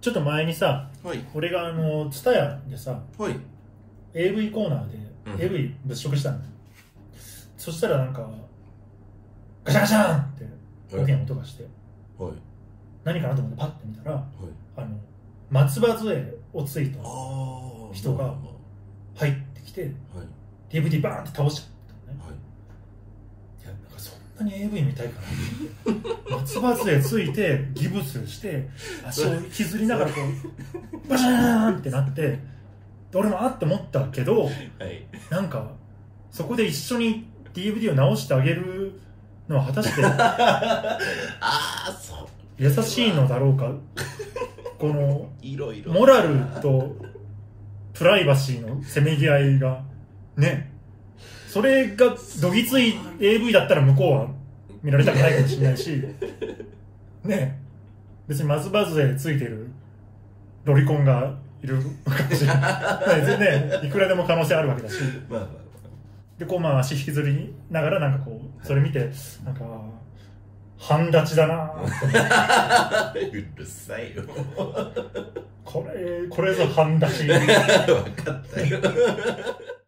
[0.00, 1.24] ちょっと前にさはい。
[1.34, 3.36] 俺があの蔦屋でさはい。
[4.14, 5.40] AV コーナーでうん。
[5.40, 6.38] AV 物色したの、
[7.56, 8.28] そしたらなんか
[9.64, 10.44] ガシャガシャンって
[10.96, 11.66] 大きな音がして
[12.18, 12.32] はい。
[13.04, 14.24] 何かなと思ってパッて見たらはい。
[14.76, 14.96] あの
[15.50, 16.98] 松葉杖をついた
[17.92, 18.36] 人がは
[19.16, 19.84] 入ってきてい。
[19.84, 19.94] はい
[20.70, 21.77] DVD バーンって倒しちゃった
[24.44, 25.20] んに AV 見たいか
[26.30, 28.68] な松葉杖ついてギブスして
[29.06, 30.20] 足を引きずりながらこ
[31.04, 32.38] うバシャーンってなってで
[33.14, 35.06] 俺もあって思ったけどはい。
[35.30, 35.70] なんか
[36.30, 39.00] そこで一緒に DVD を直してあげる
[39.48, 40.98] のは果たして あ
[41.40, 42.26] あそう。
[42.58, 43.72] 優しいのだろうか？
[44.78, 45.92] このいろいろ。
[45.92, 46.94] モラルと
[47.94, 49.82] プライバシーのせめぎ合いが
[50.36, 50.70] ね
[51.58, 54.28] それがどぎつい AV だったら向こうは
[54.80, 56.04] 見られたくないかもしれないし。
[57.24, 57.58] ね
[58.28, 59.68] 別に松葉杖ついてる
[60.64, 63.26] ロリコンがいるかもしれない。
[63.26, 65.00] 全然いくらでも可能性あるわけだし。
[65.28, 65.48] まあまあ
[66.38, 69.10] でこうまあ足引きずりながらなんかこうそれ見て
[69.44, 69.64] なんか
[70.78, 71.54] 半立ちだな。
[71.56, 71.82] ま
[72.14, 74.22] あうるさいよ。
[75.64, 77.26] これこれぞ半立ち。
[77.26, 77.46] 分
[78.12, 78.80] かったよ